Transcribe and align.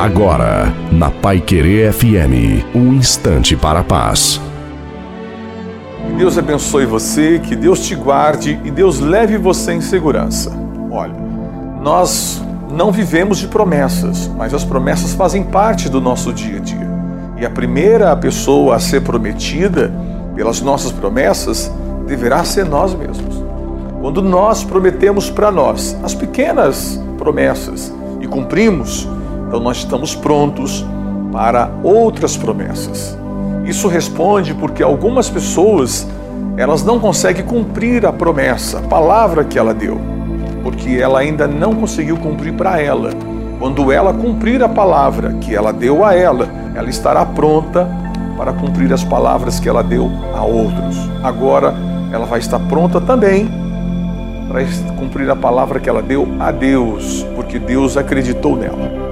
Agora, 0.00 0.72
na 0.90 1.10
Pai 1.10 1.42
Querer 1.42 1.92
FM, 1.92 2.64
um 2.74 2.94
instante 2.94 3.54
para 3.54 3.80
a 3.80 3.84
paz. 3.84 4.40
Que 6.06 6.12
Deus 6.14 6.38
abençoe 6.38 6.86
você, 6.86 7.38
que 7.38 7.54
Deus 7.54 7.80
te 7.86 7.94
guarde 7.94 8.58
e 8.64 8.70
Deus 8.70 8.98
leve 8.98 9.36
você 9.36 9.74
em 9.74 9.82
segurança. 9.82 10.56
Olha, 10.90 11.12
nós 11.82 12.42
não 12.72 12.90
vivemos 12.90 13.36
de 13.36 13.46
promessas, 13.46 14.26
mas 14.38 14.54
as 14.54 14.64
promessas 14.64 15.12
fazem 15.12 15.44
parte 15.44 15.90
do 15.90 16.00
nosso 16.00 16.32
dia 16.32 16.56
a 16.56 16.60
dia. 16.60 16.90
E 17.36 17.44
a 17.44 17.50
primeira 17.50 18.16
pessoa 18.16 18.76
a 18.76 18.80
ser 18.80 19.02
prometida 19.02 19.92
pelas 20.34 20.62
nossas 20.62 20.92
promessas 20.92 21.70
deverá 22.06 22.42
ser 22.42 22.64
nós 22.64 22.94
mesmos. 22.94 23.44
Quando 24.00 24.22
nós 24.22 24.64
prometemos 24.64 25.28
para 25.28 25.52
nós 25.52 25.94
as 26.02 26.14
pequenas 26.14 26.98
promessas 27.18 27.92
e 28.18 28.26
cumprimos, 28.26 29.06
então 29.50 29.58
nós 29.58 29.78
estamos 29.78 30.14
prontos 30.14 30.86
para 31.32 31.68
outras 31.82 32.36
promessas. 32.36 33.18
Isso 33.64 33.88
responde 33.88 34.54
porque 34.54 34.80
algumas 34.80 35.28
pessoas 35.28 36.06
elas 36.56 36.84
não 36.84 37.00
conseguem 37.00 37.44
cumprir 37.44 38.06
a 38.06 38.12
promessa, 38.12 38.78
a 38.78 38.82
palavra 38.82 39.42
que 39.42 39.58
ela 39.58 39.74
deu, 39.74 40.00
porque 40.62 40.90
ela 40.90 41.18
ainda 41.18 41.48
não 41.48 41.74
conseguiu 41.74 42.16
cumprir 42.16 42.52
para 42.52 42.80
ela. 42.80 43.10
Quando 43.58 43.90
ela 43.90 44.14
cumprir 44.14 44.62
a 44.62 44.68
palavra 44.68 45.32
que 45.40 45.52
ela 45.52 45.72
deu 45.72 46.04
a 46.04 46.14
ela, 46.14 46.48
ela 46.76 46.88
estará 46.88 47.26
pronta 47.26 47.88
para 48.36 48.52
cumprir 48.52 48.92
as 48.92 49.02
palavras 49.02 49.58
que 49.58 49.68
ela 49.68 49.82
deu 49.82 50.08
a 50.32 50.44
outros. 50.44 50.96
Agora 51.24 51.74
ela 52.12 52.24
vai 52.24 52.38
estar 52.38 52.60
pronta 52.60 53.00
também 53.00 53.50
para 54.46 54.62
cumprir 54.96 55.28
a 55.28 55.34
palavra 55.34 55.80
que 55.80 55.88
ela 55.88 56.02
deu 56.02 56.28
a 56.38 56.52
Deus, 56.52 57.26
porque 57.34 57.58
Deus 57.58 57.96
acreditou 57.96 58.56
nela. 58.56 59.10